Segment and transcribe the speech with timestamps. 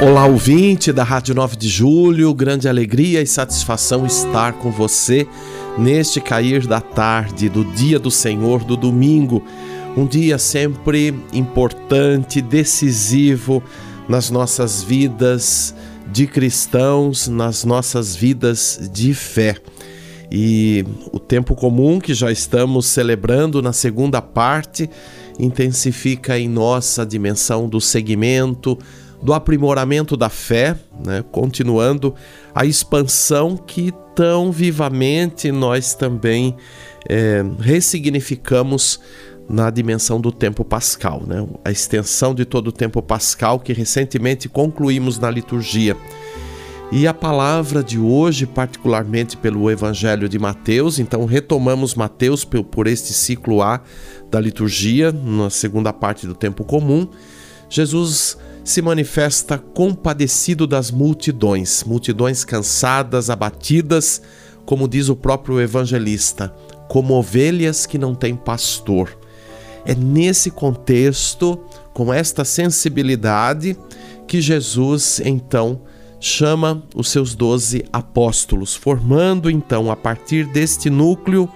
[0.00, 5.26] Olá, ouvinte da Rádio 9 de Julho, grande alegria e satisfação estar com você
[5.76, 9.42] neste cair da tarde do dia do Senhor, do domingo.
[9.96, 13.60] Um dia sempre importante, decisivo
[14.08, 15.74] nas nossas vidas
[16.12, 19.56] de cristãos, nas nossas vidas de fé.
[20.30, 24.88] E o tempo comum que já estamos celebrando na segunda parte
[25.40, 28.78] intensifica em nossa dimensão do segmento
[29.22, 31.24] do aprimoramento da fé, né?
[31.30, 32.14] continuando
[32.54, 36.56] a expansão que tão vivamente nós também
[37.08, 39.00] é, ressignificamos
[39.48, 41.46] na dimensão do tempo pascal, né?
[41.64, 45.96] a extensão de todo o tempo pascal que recentemente concluímos na liturgia.
[46.90, 53.12] E a palavra de hoje, particularmente pelo Evangelho de Mateus, então retomamos Mateus por este
[53.12, 53.82] ciclo A
[54.30, 57.06] da liturgia, na segunda parte do tempo comum.
[57.68, 64.20] Jesus se manifesta compadecido das multidões, multidões cansadas, abatidas,
[64.66, 66.54] como diz o próprio evangelista,
[66.86, 69.16] como ovelhas que não têm pastor.
[69.86, 71.58] É nesse contexto,
[71.94, 73.74] com esta sensibilidade,
[74.26, 75.80] que Jesus então
[76.20, 81.48] chama os seus doze apóstolos, formando então, a partir deste núcleo,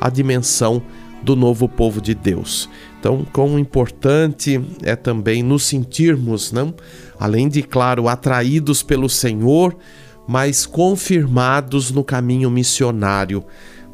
[0.00, 0.80] a dimensão
[1.24, 2.68] do novo povo de Deus.
[3.02, 6.72] Então, quão importante é também nos sentirmos, não?
[7.18, 9.76] além de, claro, atraídos pelo Senhor,
[10.24, 13.44] mas confirmados no caminho missionário,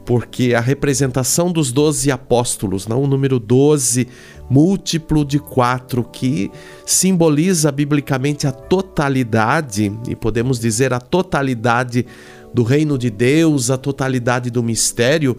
[0.05, 3.03] porque a representação dos doze apóstolos, não?
[3.03, 4.09] o número 12,
[4.51, 6.51] múltiplo de quatro, que
[6.85, 12.05] simboliza biblicamente a totalidade, e podemos dizer a totalidade
[12.53, 15.35] do reino de Deus, a totalidade do mistério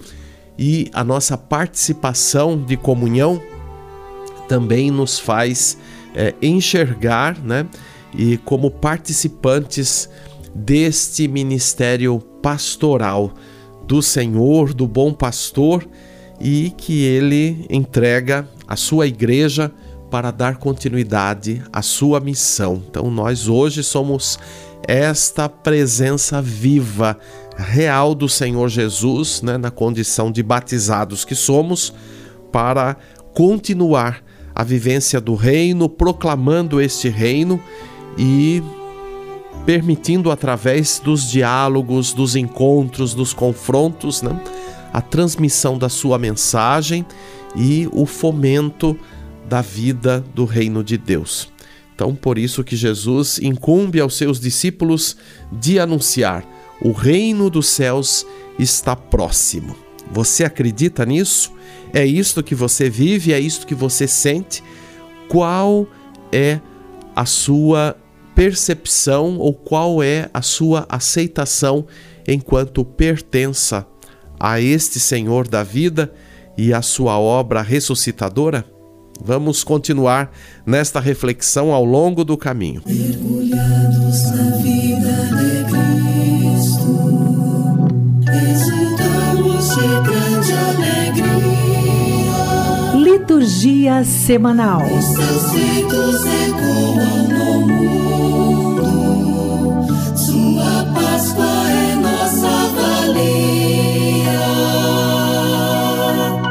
[0.57, 3.39] e a nossa participação de comunhão
[4.49, 5.77] também nos faz
[6.15, 7.67] é, enxergar, né?
[8.13, 10.09] E como participantes
[10.53, 13.31] deste ministério pastoral
[13.85, 15.88] do Senhor, do bom pastor,
[16.41, 19.71] e que ele entrega a sua igreja
[20.09, 22.81] para dar continuidade à sua missão.
[22.89, 24.39] Então, nós hoje somos
[24.88, 27.19] esta presença viva,
[27.55, 31.93] real do Senhor Jesus, né, na condição de batizados que somos,
[32.51, 32.97] para
[33.35, 34.23] continuar
[34.53, 37.61] a vivência do reino, proclamando este reino
[38.17, 38.61] e
[39.65, 44.41] permitindo através dos diálogos, dos encontros, dos confrontos, né,
[44.91, 47.05] a transmissão da sua mensagem
[47.55, 48.97] e o fomento
[49.47, 51.51] da vida do reino de Deus.
[51.93, 55.17] Então, por isso que Jesus incumbe aos seus discípulos
[55.51, 56.45] de anunciar:
[56.81, 58.25] o reino dos céus
[58.57, 59.88] está próximo.
[60.11, 61.53] Você acredita nisso?
[61.93, 64.63] É isto que você vive, é isto que você sente?
[65.27, 65.87] Qual
[66.31, 66.59] é
[67.15, 67.95] a sua
[68.35, 71.85] percepção ou qual é a sua aceitação
[72.27, 73.85] enquanto pertença
[74.39, 76.11] a este Senhor da vida
[76.57, 78.65] e a sua obra ressuscitadora?
[79.21, 80.31] Vamos continuar
[80.65, 82.81] nesta reflexão ao longo do caminho.
[82.85, 84.88] Mergulhados na vida
[93.29, 94.81] Liturgia Semanal.
[94.81, 95.16] Os
[95.51, 97.62] feitos ecoam no
[98.81, 99.85] mundo,
[100.17, 104.39] Sua Páscoa é nossa valia.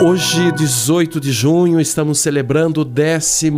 [0.04, 3.50] Hoje, 18 de junho, estamos celebrando o 11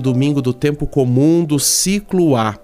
[0.00, 2.56] domingo do tempo comum do ciclo A.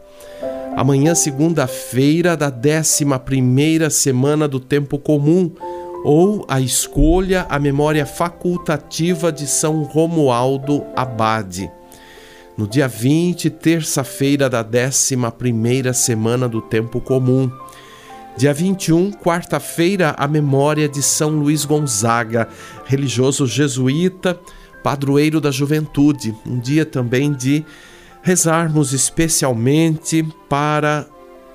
[0.76, 5.50] Amanhã, segunda-feira, da 11 semana do tempo comum
[6.05, 11.70] ou a escolha, a memória facultativa de São Romualdo Abade.
[12.56, 17.50] No dia 20, terça-feira da 11 semana do tempo comum.
[18.37, 22.49] Dia 21, quarta-feira, a memória de São Luís Gonzaga,
[22.85, 24.38] religioso jesuíta,
[24.82, 26.35] padroeiro da juventude.
[26.47, 27.64] Um dia também de
[28.23, 31.06] rezarmos especialmente para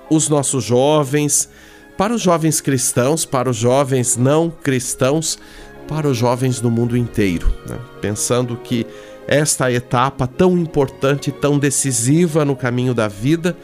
[0.10, 1.50] os nossos jovens,
[1.98, 5.40] para os jovens cristãos, para os jovens não cristãos,
[5.88, 7.78] para os jovens do mundo inteiro, né?
[8.02, 8.86] pensando que
[9.28, 13.56] esta etapa tão importante, tão decisiva no caminho da vida,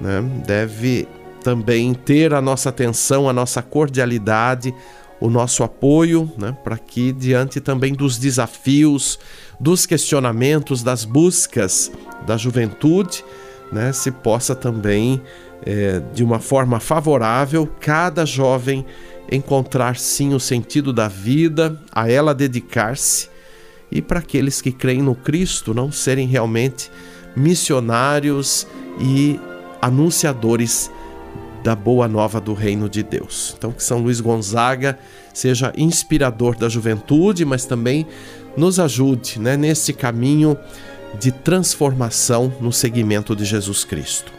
[0.00, 0.22] né?
[0.46, 1.08] deve
[1.42, 4.74] também ter a nossa atenção, a nossa cordialidade,
[5.20, 6.56] o nosso apoio, né?
[6.64, 9.18] para que, diante também dos desafios,
[9.58, 11.90] dos questionamentos, das buscas
[12.26, 13.24] da juventude,
[13.72, 13.92] né?
[13.92, 15.22] se possa também,
[15.64, 18.84] é, de uma forma favorável, cada jovem
[19.30, 23.28] encontrar sim o sentido da vida, a ela dedicar-se
[23.90, 26.90] e para aqueles que creem no Cristo não serem realmente
[27.36, 28.66] missionários
[29.00, 29.38] e
[29.80, 30.90] anunciadores
[31.62, 33.54] da boa nova do reino de Deus.
[33.58, 34.98] Então que São Luís Gonzaga
[35.34, 38.06] seja inspirador da juventude, mas também
[38.56, 40.56] nos ajude né, nesse caminho
[41.18, 44.35] de transformação no seguimento de Jesus Cristo.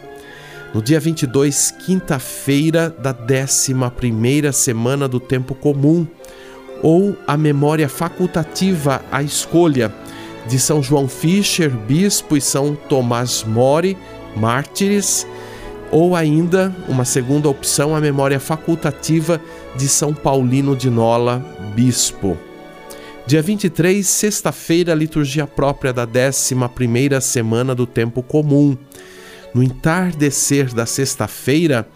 [0.74, 6.06] No dia 22, quinta-feira da 11 semana do tempo comum,
[6.84, 9.94] ou a memória facultativa à escolha
[10.48, 13.98] de São João Fischer, bispo, e São Tomás Mori,
[14.36, 15.26] mártires,
[15.90, 19.42] ou ainda uma segunda opção, a memória facultativa
[19.76, 21.44] de São Paulino de Nola,
[21.74, 22.38] bispo.
[23.26, 28.78] Dia 23, sexta-feira, liturgia própria da 11ª semana do tempo comum.
[29.54, 31.88] No entardecer da sexta-feira,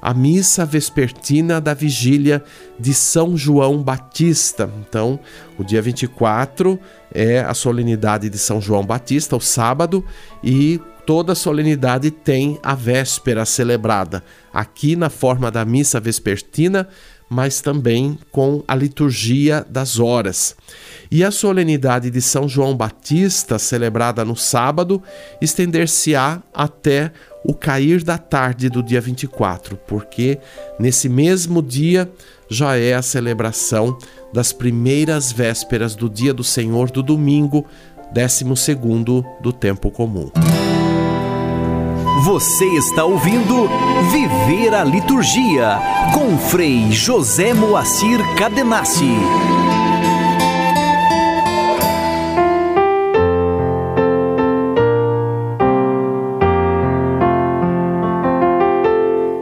[0.00, 2.42] a missa vespertina da vigília
[2.78, 4.70] de São João Batista.
[4.80, 5.18] Então,
[5.58, 6.78] o dia 24
[7.12, 10.04] é a solenidade de São João Batista, o sábado,
[10.44, 14.22] e toda solenidade tem a véspera celebrada,
[14.52, 16.88] aqui na forma da missa vespertina,
[17.28, 20.56] mas também com a liturgia das horas.
[21.10, 25.02] E a solenidade de São João Batista, celebrada no sábado,
[25.40, 27.12] estender-se-á até
[27.44, 30.38] o cair da tarde do dia 24, porque
[30.78, 32.10] nesse mesmo dia
[32.48, 33.96] já é a celebração
[34.32, 37.64] das primeiras vésperas do dia do Senhor do domingo,
[38.12, 40.30] 12 segundo do tempo comum.
[42.24, 43.68] Você está ouvindo
[44.10, 45.78] Viver a Liturgia
[46.14, 49.04] com Frei José Moacir Cadenassi.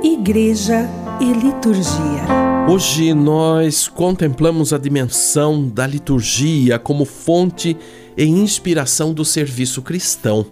[0.03, 2.25] Igreja e Liturgia.
[2.69, 7.77] Hoje nós contemplamos a dimensão da liturgia como fonte
[8.17, 10.47] e inspiração do serviço cristão.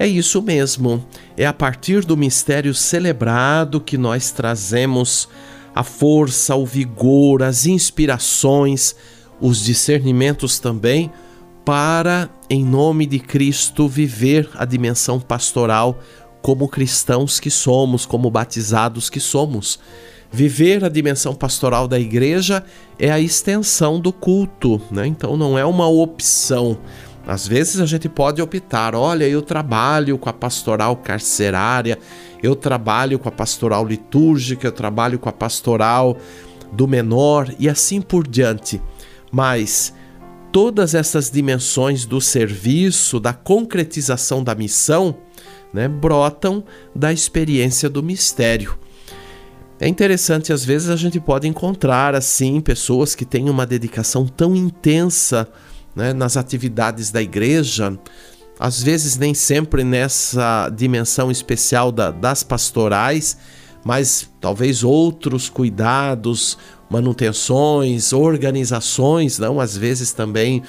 [0.00, 1.04] É isso mesmo,
[1.36, 5.28] é a partir do mistério celebrado que nós trazemos
[5.74, 8.96] a força, o vigor, as inspirações,
[9.38, 11.12] os discernimentos também,
[11.66, 16.00] para, em nome de Cristo, viver a dimensão pastoral
[16.40, 19.78] como cristãos que somos, como batizados que somos.
[20.32, 22.64] Viver a dimensão pastoral da igreja
[22.98, 25.06] é a extensão do culto, né?
[25.06, 26.78] então não é uma opção.
[27.26, 31.98] Às vezes a gente pode optar, olha, eu trabalho com a pastoral carcerária,
[32.42, 36.16] eu trabalho com a pastoral litúrgica, eu trabalho com a pastoral
[36.72, 38.80] do menor e assim por diante.
[39.30, 39.92] Mas
[40.50, 45.16] todas essas dimensões do serviço, da concretização da missão,
[45.72, 46.64] né, brotam
[46.94, 48.76] da experiência do mistério.
[49.78, 54.54] É interessante, às vezes a gente pode encontrar assim pessoas que têm uma dedicação tão
[54.54, 55.48] intensa
[55.94, 57.98] né, nas atividades da igreja,
[58.58, 63.38] às vezes nem sempre nessa dimensão especial da, das pastorais,
[63.84, 66.58] mas talvez outros cuidados,
[66.90, 70.62] manutenções, organizações, não, às vezes também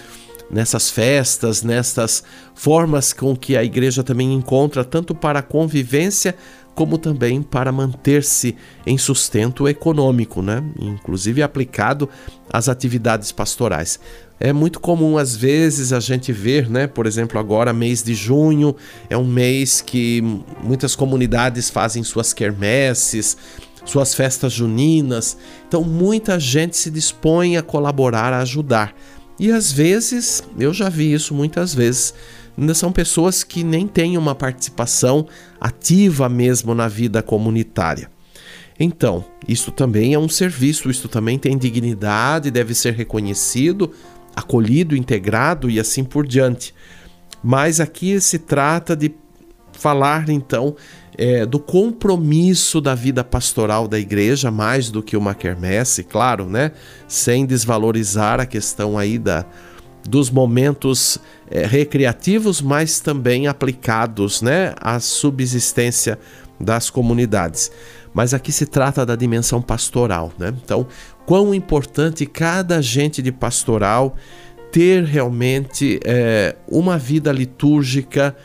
[0.50, 2.24] nessas festas, nessas
[2.54, 6.36] formas com que a igreja também encontra tanto para a convivência
[6.76, 10.64] como também para manter-se em sustento econômico, né?
[10.80, 12.08] inclusive aplicado
[12.52, 14.00] às atividades pastorais.
[14.44, 18.76] É muito comum às vezes a gente ver, né, por exemplo, agora mês de junho
[19.08, 20.24] é um mês que
[20.64, 23.38] muitas comunidades fazem suas quermesses,
[23.86, 25.38] suas festas juninas.
[25.68, 28.96] Então muita gente se dispõe a colaborar, a ajudar.
[29.38, 32.12] E às vezes, eu já vi isso muitas vezes,
[32.58, 35.28] ainda são pessoas que nem têm uma participação
[35.60, 38.10] ativa mesmo na vida comunitária.
[38.80, 43.92] Então, isso também é um serviço, isso também tem dignidade, deve ser reconhecido,
[44.36, 46.74] acolhido, integrado e assim por diante.
[47.44, 49.14] Mas aqui se trata de
[49.74, 50.76] falar então
[51.18, 56.72] é, do compromisso da vida pastoral da igreja, mais do que uma quermesse, claro, né?
[57.08, 59.46] Sem desvalorizar a questão aí da,
[60.08, 61.20] dos momentos
[61.50, 66.18] é, recreativos, mas também aplicados né, à subsistência
[66.60, 67.72] das comunidades.
[68.14, 70.54] Mas aqui se trata da dimensão pastoral, né?
[70.64, 70.86] Então,
[71.26, 74.16] quão importante cada agente de pastoral
[74.72, 78.36] ter realmente é, uma vida litúrgica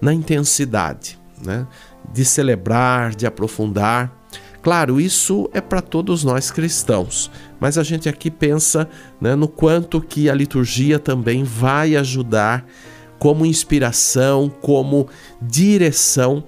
[0.00, 1.66] na intensidade, né?
[2.12, 4.16] De celebrar, de aprofundar.
[4.62, 8.88] Claro, isso é para todos nós cristãos, mas a gente aqui pensa
[9.20, 12.66] né, no quanto que a liturgia também vai ajudar
[13.18, 15.08] como inspiração, como
[15.40, 16.42] direção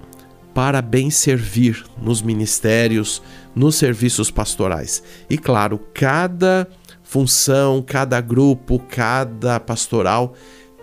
[0.55, 3.23] para bem servir nos ministérios,
[3.55, 5.03] nos serviços pastorais.
[5.29, 6.69] E claro, cada
[7.03, 10.35] função, cada grupo, cada pastoral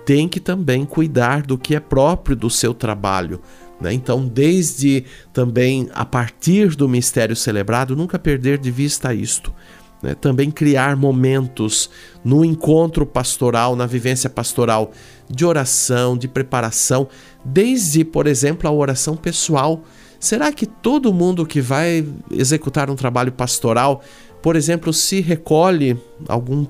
[0.05, 3.41] tem que também cuidar do que é próprio do seu trabalho.
[3.79, 3.93] Né?
[3.93, 9.53] Então, desde também a partir do mistério celebrado, nunca perder de vista isto.
[10.01, 10.15] Né?
[10.15, 11.89] Também criar momentos
[12.24, 14.91] no encontro pastoral, na vivência pastoral,
[15.29, 17.07] de oração, de preparação,
[17.43, 19.84] desde, por exemplo, a oração pessoal.
[20.19, 24.01] Será que todo mundo que vai executar um trabalho pastoral,
[24.41, 26.65] por exemplo, se recolhe algum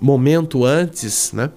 [0.00, 1.50] momento antes, né,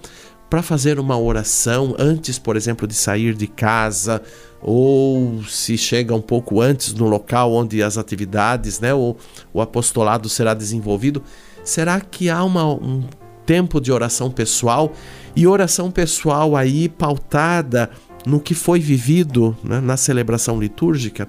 [0.48, 4.22] para fazer uma oração antes, por exemplo, de sair de casa,
[4.62, 9.16] ou se chega um pouco antes no local onde as atividades, né, ou
[9.52, 11.22] o apostolado será desenvolvido,
[11.64, 13.02] será que há uma, um
[13.46, 14.92] tempo de oração pessoal
[15.34, 17.90] e oração pessoal aí pautada
[18.26, 21.28] no que foi vivido né, na celebração litúrgica,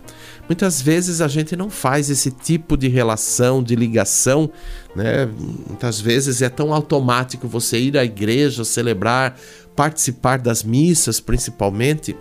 [0.50, 4.50] muitas vezes a gente não faz esse tipo de relação, de ligação.
[4.96, 5.30] Né?
[5.68, 9.38] Muitas vezes é tão automático você ir à igreja, celebrar,
[9.76, 12.18] participar das missas, principalmente,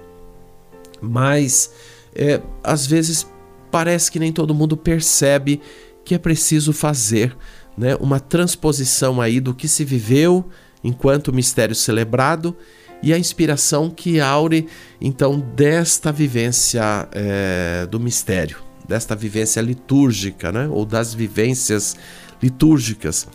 [1.00, 1.71] mas
[2.15, 3.26] é, às vezes
[3.71, 5.59] parece que nem todo mundo percebe
[6.05, 7.35] que é preciso fazer
[7.76, 10.49] né, uma transposição aí do que se viveu
[10.83, 12.56] enquanto mistério celebrado
[13.02, 14.66] e a inspiração que aure
[15.00, 20.68] então desta vivência é, do mistério, desta vivência litúrgica, né?
[20.71, 21.97] ou das vivências
[22.42, 23.26] litúrgicas.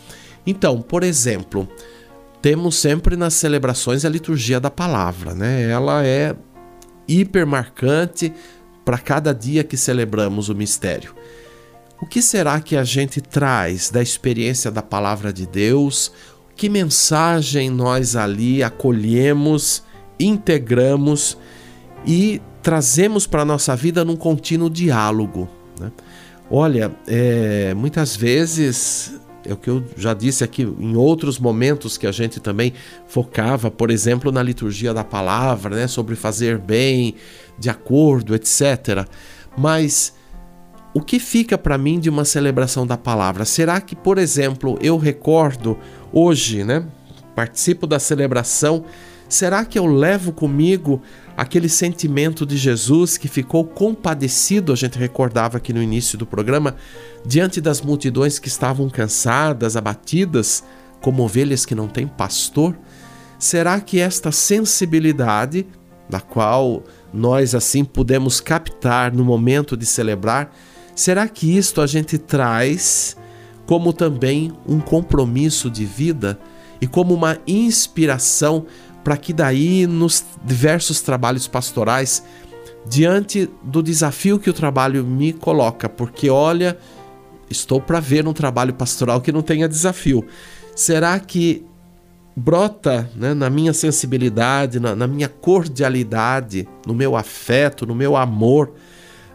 [0.46, 1.68] Então, por exemplo,
[2.40, 5.70] temos sempre nas celebrações a liturgia da palavra, né?
[5.70, 6.34] ela é
[7.06, 8.32] hiper marcante
[8.84, 11.14] para cada dia que celebramos o mistério.
[12.02, 16.12] O que será que a gente traz da experiência da palavra de Deus?
[16.62, 19.82] que mensagem nós ali acolhemos,
[20.18, 21.36] integramos
[22.06, 25.48] e trazemos para a nossa vida num contínuo diálogo.
[25.80, 25.90] Né?
[26.50, 32.06] Olha, é, muitas vezes é o que eu já disse aqui em outros momentos que
[32.06, 32.72] a gente também
[33.08, 37.16] focava, por exemplo, na liturgia da palavra, né, sobre fazer bem,
[37.58, 39.04] de acordo, etc.
[39.58, 40.14] Mas
[40.94, 43.44] o que fica para mim de uma celebração da palavra?
[43.44, 45.78] Será que, por exemplo, eu recordo
[46.12, 46.84] hoje, né?
[47.34, 48.84] Participo da celebração.
[49.28, 51.00] Será que eu levo comigo
[51.34, 56.76] aquele sentimento de Jesus que ficou compadecido, a gente recordava aqui no início do programa,
[57.24, 60.62] diante das multidões que estavam cansadas, abatidas,
[61.00, 62.76] como ovelhas que não têm pastor?
[63.38, 65.66] Será que esta sensibilidade,
[66.08, 70.54] da qual nós assim pudemos captar no momento de celebrar,
[70.94, 73.16] será que isto a gente traz
[73.66, 76.38] como também um compromisso de vida
[76.80, 78.66] e como uma inspiração
[79.04, 82.22] para que daí nos diversos trabalhos pastorais,
[82.86, 86.76] diante do desafio que o trabalho me coloca, porque olha,
[87.48, 90.24] estou para ver um trabalho pastoral que não tenha desafio.
[90.74, 91.64] Será que
[92.34, 98.72] brota né, na minha sensibilidade, na, na minha cordialidade, no meu afeto, no meu amor,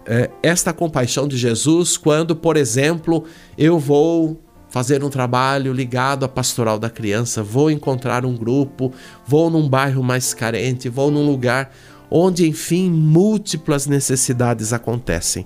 [0.07, 3.25] é, esta compaixão de Jesus quando, por exemplo,
[3.57, 8.91] eu vou fazer um trabalho ligado à pastoral da criança, vou encontrar um grupo,
[9.25, 11.71] vou num bairro mais carente, vou num lugar
[12.09, 15.45] onde, enfim, múltiplas necessidades acontecem.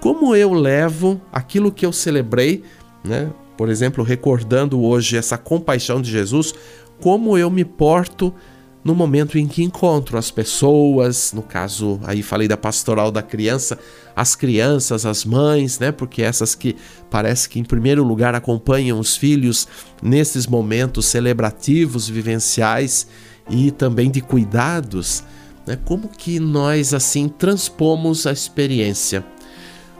[0.00, 2.64] Como eu levo aquilo que eu celebrei,
[3.04, 3.30] né?
[3.56, 6.54] Por exemplo, recordando hoje essa compaixão de Jesus,
[7.00, 8.34] como eu me porto
[8.82, 13.78] no momento em que encontro as pessoas, no caso, aí falei da pastoral da criança,
[14.16, 15.92] as crianças, as mães, né?
[15.92, 16.74] Porque essas que
[17.10, 19.68] parece que em primeiro lugar acompanham os filhos
[20.02, 23.06] nesses momentos celebrativos, vivenciais
[23.50, 25.24] e também de cuidados,
[25.66, 25.78] né?
[25.84, 29.24] Como que nós assim transpomos a experiência?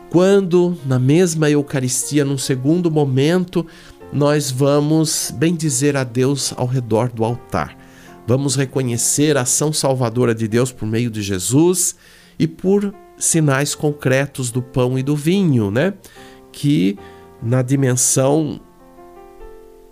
[0.08, 3.64] Quando na mesma Eucaristia, num segundo momento,
[4.10, 7.79] nós vamos bendizer a Deus ao redor do altar
[8.30, 11.96] Vamos reconhecer a ação salvadora de Deus por meio de Jesus
[12.38, 15.94] e por sinais concretos do pão e do vinho, né?
[16.52, 16.96] Que
[17.42, 18.60] na dimensão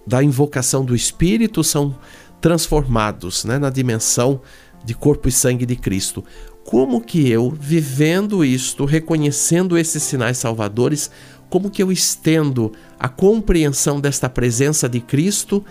[0.06, 1.98] da invocação do Espírito são
[2.40, 3.58] transformados, né?
[3.58, 4.40] Na dimensão
[4.84, 6.24] de corpo e sangue de Cristo.
[6.64, 11.10] Como que eu, vivendo isto, reconhecendo esses sinais salvadores,
[11.50, 15.64] como que eu estendo a compreensão desta presença de Cristo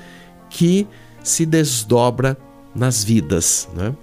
[0.50, 0.86] que
[1.24, 2.38] se desdobra
[2.77, 3.93] nas vidas, né?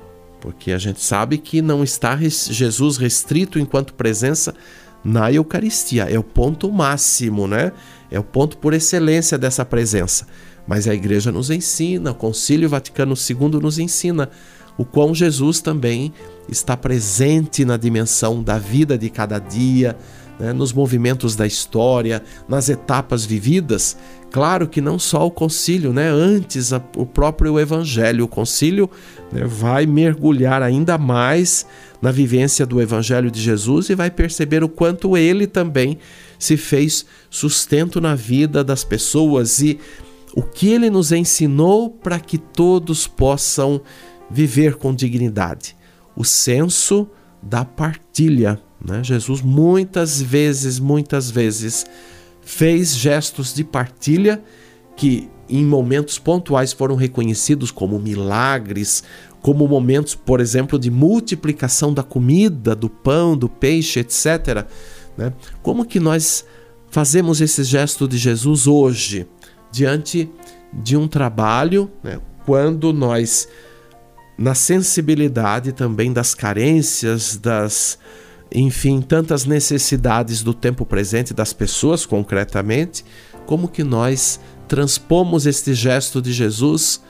[0.40, 4.54] Porque a gente sabe que não está Jesus restrito enquanto presença
[5.02, 7.72] na Eucaristia, é o ponto máximo, né?
[8.10, 10.26] É o ponto por excelência dessa presença.
[10.66, 14.30] Mas a igreja nos ensina, o Concílio Vaticano II nos ensina
[14.76, 16.12] o quão Jesus também
[16.48, 19.96] está presente na dimensão da vida de cada dia,
[20.38, 23.96] né, nos movimentos da história, nas etapas vividas.
[24.34, 28.24] Claro que não só o concílio, né, antes a, o próprio evangelho.
[28.24, 28.90] O concílio
[29.30, 31.64] né, vai mergulhar ainda mais
[32.02, 35.98] na vivência do evangelho de Jesus e vai perceber o quanto ele também
[36.36, 39.78] se fez sustento na vida das pessoas e
[40.34, 43.80] o que ele nos ensinou para que todos possam
[44.28, 45.76] viver com dignidade.
[46.16, 47.08] O senso
[47.40, 48.60] da partilha.
[48.84, 49.00] Né?
[49.04, 51.86] Jesus muitas vezes, muitas vezes
[52.44, 54.42] fez gestos de partilha
[54.96, 59.02] que em momentos pontuais foram reconhecidos como milagres,
[59.42, 64.66] como momentos, por exemplo, de multiplicação da comida, do pão, do peixe, etc.
[65.16, 65.32] Né?
[65.62, 66.44] Como que nós
[66.90, 69.26] fazemos esse gesto de Jesus hoje,
[69.70, 70.30] diante
[70.72, 72.20] de um trabalho, né?
[72.46, 73.48] quando nós
[74.36, 77.98] na sensibilidade também das carências, das,
[78.54, 83.04] enfim, tantas necessidades do tempo presente das pessoas concretamente,
[83.46, 87.02] como que nós transpomos este gesto de Jesus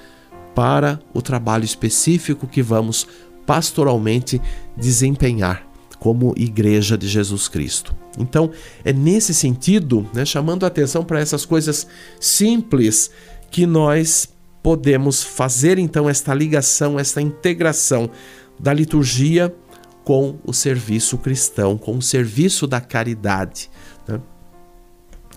[0.54, 3.06] para o trabalho específico que vamos
[3.46, 4.40] pastoralmente
[4.76, 7.94] desempenhar como igreja de Jesus Cristo.
[8.18, 8.50] Então,
[8.84, 11.86] é nesse sentido, né, chamando a atenção para essas coisas
[12.20, 13.10] simples
[13.50, 14.28] que nós
[14.62, 18.10] podemos fazer então esta ligação, esta integração
[18.58, 19.54] da liturgia
[20.04, 23.70] com o serviço cristão, com o serviço da caridade.
[24.06, 24.20] Né?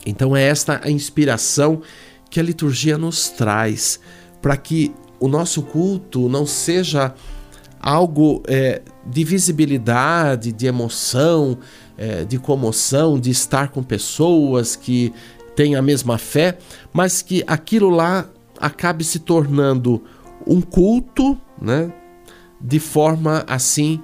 [0.06, 1.82] Então é esta a inspiração
[2.30, 4.00] que a liturgia nos traz
[4.42, 7.16] para que o nosso culto não seja
[7.80, 11.58] algo é, de visibilidade, de emoção,
[11.98, 15.14] é, de comoção, de estar com pessoas que
[15.56, 16.58] têm a mesma fé,
[16.94, 20.04] mas que aquilo lá acabe se tornando
[20.46, 21.92] um culto, né?
[22.60, 24.02] De forma assim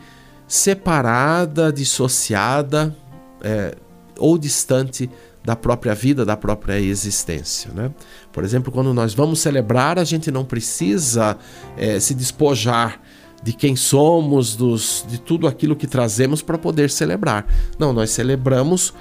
[0.47, 2.95] separada, dissociada
[3.41, 3.75] é,
[4.17, 5.09] ou distante
[5.43, 7.71] da própria vida, da própria existência.
[7.73, 7.91] Né?
[8.31, 11.37] Por exemplo, quando nós vamos celebrar, a gente não precisa
[11.75, 13.01] é, se despojar
[13.43, 17.45] de quem somos, dos, de tudo aquilo que trazemos para poder celebrar.
[17.77, 18.93] Não, nós celebramos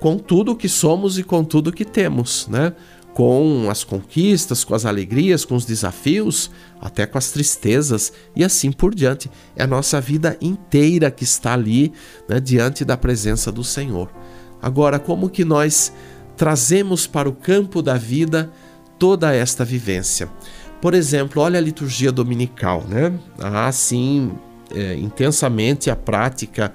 [0.00, 2.74] com tudo o que somos e com tudo o que temos, né?
[3.14, 6.50] Com as conquistas, com as alegrias, com os desafios,
[6.80, 9.30] até com as tristezas e assim por diante.
[9.56, 11.92] É a nossa vida inteira que está ali
[12.28, 14.10] né, diante da presença do Senhor.
[14.60, 15.92] Agora, como que nós
[16.36, 18.50] trazemos para o campo da vida
[18.98, 20.28] toda esta vivência?
[20.80, 23.12] Por exemplo, olha a liturgia dominical, né?
[23.38, 24.32] Ah, sim,
[24.74, 26.74] é, intensamente a prática,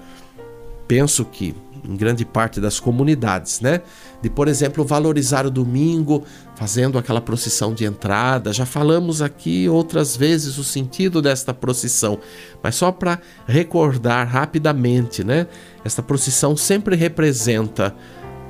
[0.87, 3.81] penso que em grande parte das comunidades, né?
[4.21, 6.23] De, por exemplo, valorizar o domingo
[6.55, 8.51] fazendo aquela procissão de entrada.
[8.51, 12.19] Já falamos aqui outras vezes o sentido desta procissão,
[12.61, 15.47] mas só para recordar rapidamente, né?
[15.85, 17.95] Esta procissão sempre representa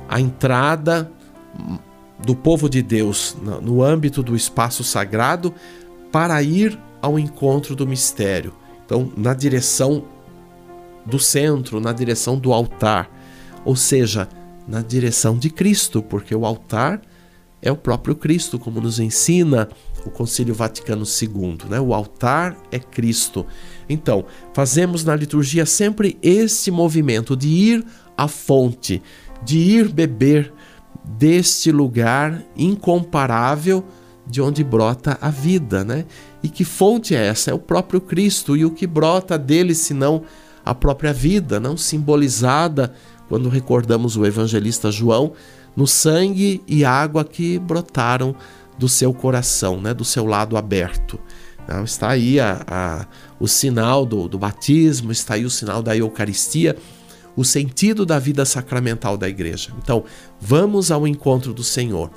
[0.08, 1.10] a entrada
[2.18, 5.54] do povo de Deus no âmbito do espaço sagrado
[6.10, 8.52] para ir ao encontro do mistério.
[8.84, 10.04] Então, na direção
[11.06, 13.08] do centro, na direção do altar
[13.64, 14.28] ou seja,
[14.70, 17.02] na direção de Cristo, porque o altar
[17.60, 19.68] é o próprio Cristo, como nos ensina
[20.06, 21.80] o Concílio Vaticano II, né?
[21.80, 23.44] O altar é Cristo.
[23.88, 27.84] Então, fazemos na liturgia sempre esse movimento de ir
[28.16, 29.02] à fonte,
[29.44, 30.52] de ir beber
[31.04, 33.84] deste lugar incomparável
[34.24, 36.06] de onde brota a vida, né?
[36.42, 37.50] E que fonte é essa?
[37.50, 40.22] É o próprio Cristo e o que brota dele senão
[40.64, 42.94] a própria vida, não simbolizada
[43.30, 45.32] quando recordamos o evangelista João,
[45.76, 48.34] no sangue e água que brotaram
[48.76, 51.18] do seu coração, né, do seu lado aberto.
[51.62, 53.06] Então, está aí a, a,
[53.38, 56.76] o sinal do, do batismo, está aí o sinal da Eucaristia,
[57.36, 59.70] o sentido da vida sacramental da igreja.
[59.80, 60.02] Então,
[60.40, 62.10] vamos ao encontro do Senhor.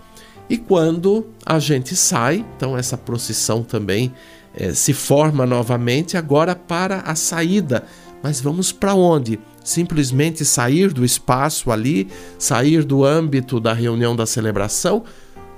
[0.49, 4.11] E quando a gente sai, então essa procissão também
[4.55, 7.83] é, se forma novamente agora para a saída.
[8.23, 9.39] Mas vamos para onde?
[9.63, 15.03] Simplesmente sair do espaço ali, sair do âmbito da reunião da celebração,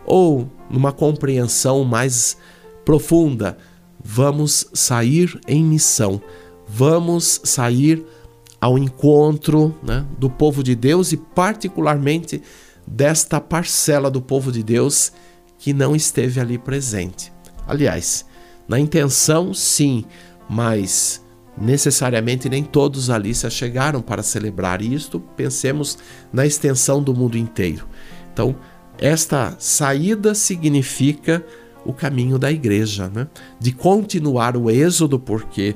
[0.05, 2.37] ou numa compreensão mais
[2.83, 3.57] profunda,
[4.03, 6.21] vamos sair em missão,
[6.67, 8.05] vamos sair
[8.61, 12.41] ao encontro né, do povo de Deus e, particularmente,
[12.85, 15.11] desta parcela do povo de Deus
[15.57, 17.33] que não esteve ali presente.
[17.67, 18.25] Aliás,
[18.67, 20.05] na intenção, sim,
[20.47, 21.24] mas
[21.57, 25.19] necessariamente nem todos ali se chegaram para celebrar isto.
[25.19, 25.97] Pensemos
[26.31, 27.87] na extensão do mundo inteiro.
[28.33, 28.55] Então,
[28.97, 31.45] esta saída significa
[31.85, 33.27] o caminho da igreja, né?
[33.59, 35.75] de continuar o êxodo, porque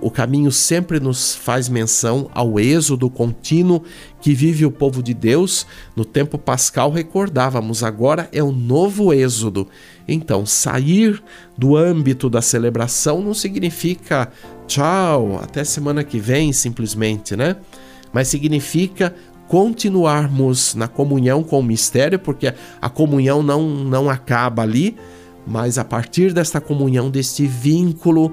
[0.00, 3.82] o caminho sempre nos faz menção ao êxodo contínuo
[4.20, 5.66] que vive o povo de Deus.
[5.94, 9.68] No tempo pascal recordávamos, agora é o novo êxodo.
[10.06, 11.22] Então, sair
[11.56, 14.30] do âmbito da celebração não significa
[14.68, 17.56] tchau, até semana que vem, simplesmente, né?
[18.12, 19.14] Mas significa
[19.48, 24.96] continuarmos na comunhão com o mistério, porque a comunhão não, não acaba ali,
[25.46, 28.32] mas a partir desta comunhão, deste vínculo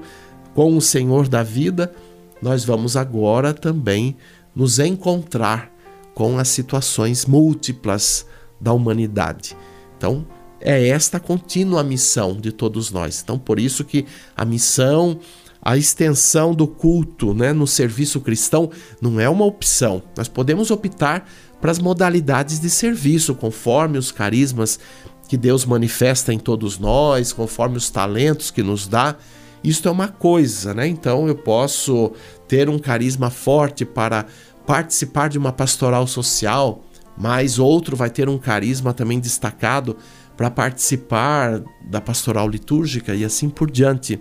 [0.54, 1.92] com o Senhor da vida,
[2.40, 4.16] nós vamos agora também
[4.54, 5.72] nos encontrar
[6.14, 8.26] com as situações múltiplas
[8.60, 9.56] da humanidade.
[9.96, 10.26] Então,
[10.60, 13.20] é esta contínua missão de todos nós.
[13.22, 15.18] Então, por isso que a missão,
[15.66, 20.00] a extensão do culto né, no serviço cristão não é uma opção.
[20.16, 21.28] Nós podemos optar
[21.60, 24.78] para as modalidades de serviço, conforme os carismas
[25.26, 29.16] que Deus manifesta em todos nós, conforme os talentos que nos dá.
[29.64, 30.86] Isto é uma coisa, né?
[30.86, 32.12] Então eu posso
[32.46, 34.24] ter um carisma forte para
[34.64, 36.84] participar de uma pastoral social,
[37.18, 39.96] mas outro vai ter um carisma também destacado
[40.36, 44.20] para participar da pastoral litúrgica e assim por diante,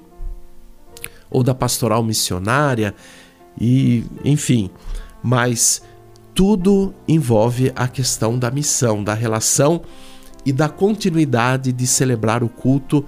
[1.30, 2.94] ou da pastoral missionária
[3.60, 4.70] e, enfim,
[5.24, 5.82] mas
[6.34, 9.82] tudo envolve a questão da missão, da relação
[10.46, 13.06] e da continuidade de celebrar o culto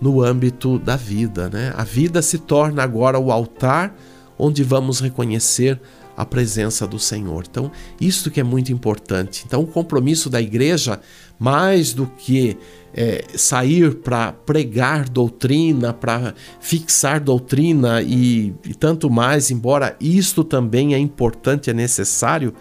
[0.00, 1.48] no âmbito da vida.
[1.48, 1.72] Né?
[1.76, 3.94] A vida se torna agora o altar
[4.38, 5.80] onde vamos reconhecer
[6.16, 7.44] a presença do Senhor.
[7.48, 9.44] Então, isso que é muito importante.
[9.46, 11.00] Então, o compromisso da igreja,
[11.38, 12.56] mais do que
[12.94, 20.94] é, sair para pregar doutrina, para fixar doutrina e, e tanto mais, embora isto também
[20.94, 22.54] é importante, é necessário,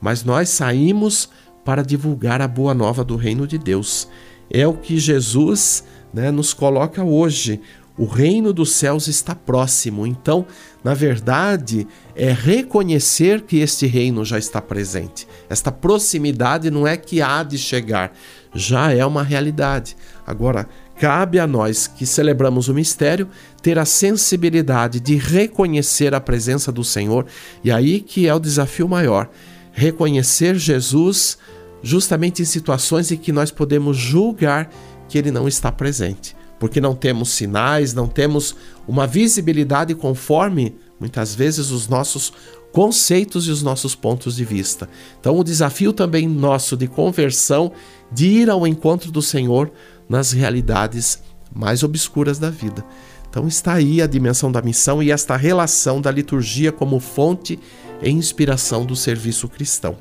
[0.00, 1.30] mas nós saímos
[1.64, 4.08] para divulgar a boa nova do reino de Deus.
[4.50, 7.60] É o que Jesus né, nos coloca hoje.
[7.96, 10.06] O reino dos céus está próximo.
[10.06, 10.46] Então,
[10.82, 15.26] na verdade, é reconhecer que este reino já está presente.
[15.50, 18.12] Esta proximidade não é que há de chegar,
[18.54, 19.96] já é uma realidade.
[20.26, 23.28] Agora, cabe a nós que celebramos o mistério
[23.60, 27.26] ter a sensibilidade de reconhecer a presença do Senhor,
[27.62, 29.28] e aí que é o desafio maior:
[29.72, 31.38] reconhecer Jesus
[31.82, 34.70] justamente em situações em que nós podemos julgar
[35.08, 41.34] que ele não está presente, porque não temos sinais, não temos uma visibilidade conforme muitas
[41.34, 42.32] vezes os nossos
[42.72, 44.88] conceitos e os nossos pontos de vista.
[45.18, 47.72] Então, o desafio também nosso de conversão,
[48.12, 49.70] de ir ao encontro do Senhor
[50.08, 51.22] nas realidades
[51.54, 52.84] mais obscuras da vida.
[53.30, 57.58] Então, está aí a dimensão da missão e esta relação da liturgia como fonte
[58.02, 59.96] e inspiração do serviço cristão.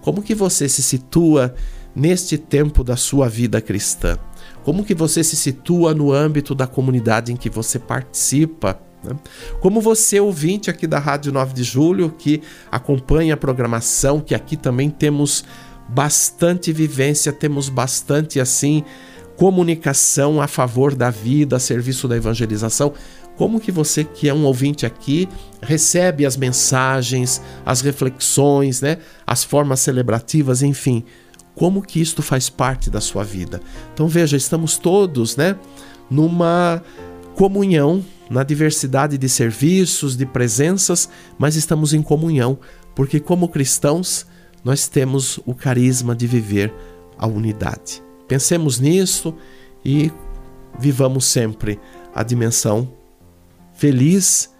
[0.00, 1.54] Como que você se situa
[1.96, 4.18] neste tempo da sua vida cristã?
[4.62, 8.78] Como que você se situa no âmbito da comunidade em que você participa?
[9.02, 9.16] Né?
[9.60, 14.56] Como você, ouvinte aqui da Rádio 9 de Julho, que acompanha a programação, que aqui
[14.56, 15.44] também temos
[15.88, 18.84] bastante vivência, temos bastante assim
[19.36, 22.92] comunicação a favor da vida, a serviço da evangelização.
[23.36, 25.28] Como que você, que é um ouvinte aqui,
[25.60, 28.96] recebe as mensagens, as reflexões, né?
[29.26, 31.04] as formas celebrativas, enfim,
[31.56, 33.60] como que isto faz parte da sua vida?
[33.92, 35.56] Então veja, estamos todos, né,
[36.08, 36.82] numa
[37.34, 42.58] comunhão, na diversidade de serviços, de presenças, mas estamos em comunhão,
[42.94, 44.26] porque como cristãos,
[44.62, 46.72] nós temos o carisma de viver
[47.18, 48.02] a unidade.
[48.28, 49.34] Pensemos nisso
[49.84, 50.12] e
[50.78, 51.80] vivamos sempre
[52.14, 52.92] a dimensão
[53.74, 54.50] feliz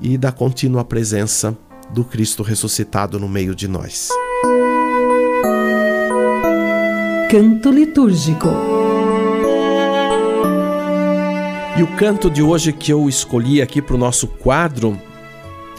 [0.00, 1.56] e da contínua presença
[1.90, 4.10] do Cristo ressuscitado no meio de nós.
[7.28, 8.48] Canto litúrgico.
[11.76, 14.96] E o canto de hoje que eu escolhi aqui para o nosso quadro,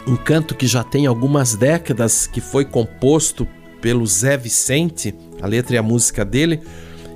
[0.06, 3.48] um canto que já tem algumas décadas, que foi composto
[3.80, 6.60] pelo Zé Vicente, a letra e a música dele,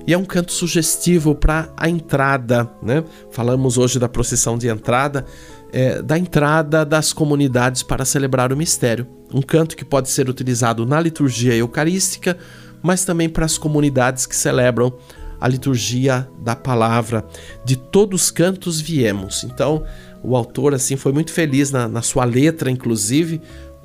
[0.07, 3.05] e é um canto sugestivo para a entrada, né?
[3.31, 5.27] Falamos hoje da procissão de entrada,
[5.71, 9.07] é, da entrada das comunidades para celebrar o mistério.
[9.33, 12.39] Um canto que pode ser utilizado na liturgia eucarística,
[12.83, 14.93] mas também para as comunidades que celebram
[15.41, 17.25] a liturgia da palavra.
[17.65, 19.45] De todos os cantos viemos.
[19.45, 19.85] Então,
[20.23, 23.41] o autor assim foi muito feliz na, na sua letra, inclusive,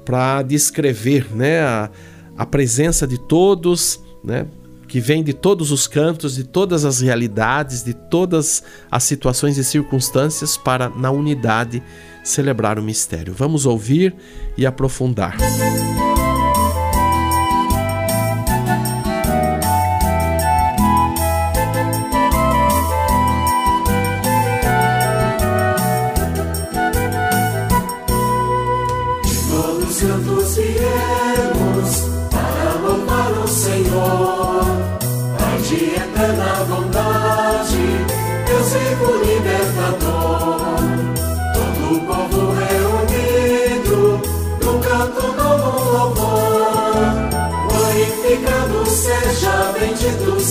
[0.05, 1.89] para descrever né, a,
[2.37, 4.45] a presença de todos, né,
[4.87, 9.63] que vem de todos os cantos, de todas as realidades, de todas as situações e
[9.63, 11.83] circunstâncias para, na unidade,
[12.23, 13.33] celebrar o mistério.
[13.33, 14.15] Vamos ouvir
[14.57, 15.35] e aprofundar.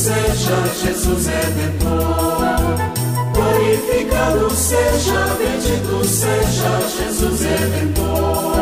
[0.07, 2.07] Jesus Redentor.
[3.35, 8.55] Glorificado seja, bendito seja Jesus Redentor.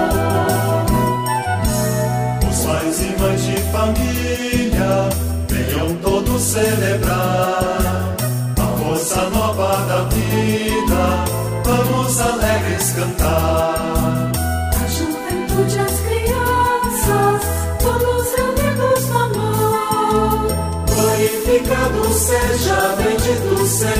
[2.50, 5.09] Os pais e mães de família,
[5.48, 7.53] venham todos celebrar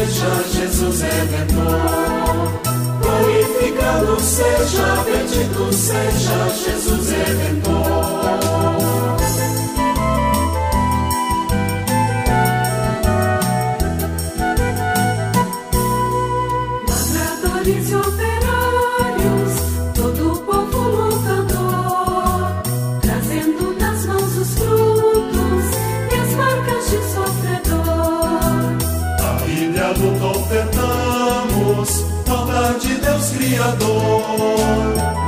[0.05, 2.61] seja Jesus Redentor.
[3.01, 8.04] Glorificado seja, bendito seja Jesus Redentor.
[33.65, 34.23] Deus Criador.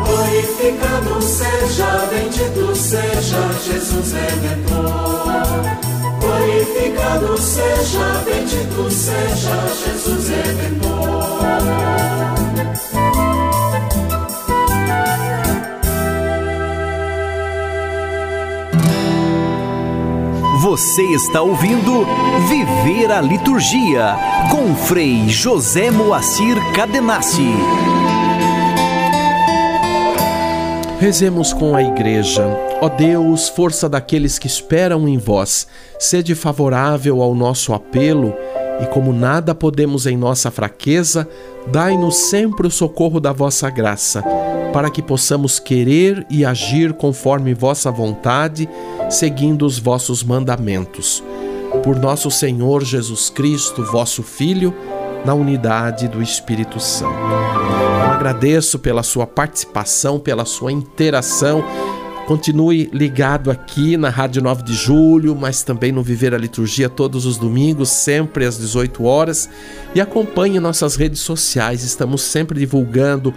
[0.04, 5.32] Glorificado seja, bendito seja Jesus Redentor.
[6.20, 11.16] Glorificado seja, bendito seja Jesus Redentor.
[20.60, 22.04] Você está ouvindo
[22.48, 24.16] Viver a Liturgia
[24.50, 27.54] com Frei José Moacir Cadenassi.
[30.98, 32.42] Rezemos com a Igreja.
[32.80, 35.66] Ó Deus, força daqueles que esperam em vós,
[35.98, 38.34] sede favorável ao nosso apelo
[38.80, 41.28] e, como nada podemos em nossa fraqueza,
[41.66, 44.22] dai-nos sempre o socorro da vossa graça,
[44.72, 48.66] para que possamos querer e agir conforme vossa vontade,
[49.10, 51.22] seguindo os vossos mandamentos.
[51.84, 54.74] Por nosso Senhor Jesus Cristo, vosso Filho,
[55.26, 57.10] na unidade do Espírito Santo.
[57.10, 61.64] Eu agradeço pela sua participação, pela sua interação.
[62.28, 67.26] Continue ligado aqui na Rádio 9 de Julho, mas também no Viver a Liturgia todos
[67.26, 69.50] os domingos, sempre às 18 horas.
[69.96, 73.34] E acompanhe nossas redes sociais, estamos sempre divulgando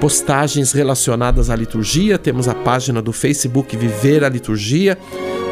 [0.00, 2.18] postagens relacionadas à liturgia.
[2.18, 4.96] Temos a página do Facebook Viver a Liturgia,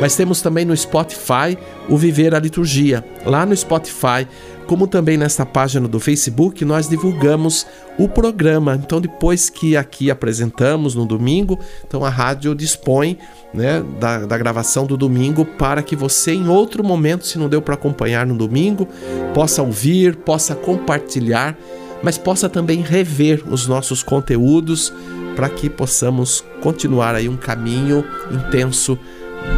[0.01, 1.59] mas temos também no Spotify
[1.89, 3.05] o Viver a Liturgia.
[3.25, 4.27] Lá no Spotify
[4.71, 7.67] como também nesta página do Facebook, nós divulgamos
[7.99, 8.81] o programa.
[8.81, 13.19] Então, depois que aqui apresentamos no domingo, então a rádio dispõe
[13.53, 17.61] né, da, da gravação do domingo para que você, em outro momento, se não deu
[17.61, 18.87] para acompanhar no domingo,
[19.35, 21.59] possa ouvir, possa compartilhar,
[22.01, 24.93] mas possa também rever os nossos conteúdos
[25.35, 28.97] para que possamos continuar aí um caminho intenso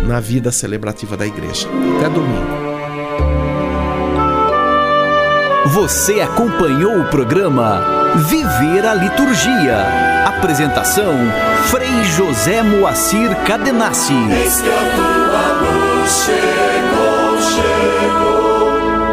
[0.07, 1.69] na vida celebrativa da igreja.
[1.99, 2.63] Até domingo.
[5.67, 7.83] Você acompanhou o programa
[8.29, 9.87] Viver a Liturgia.
[10.27, 11.15] Apresentação:
[11.71, 14.13] Frei José Moacir Cadenassi.
[14.13, 18.69] Eis que a tua luz chegou, chegou.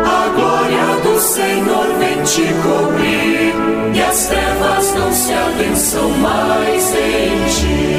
[0.05, 3.53] A glória do Senhor vem te cobrir.
[3.93, 7.98] E as trevas não se abençam mais em ti.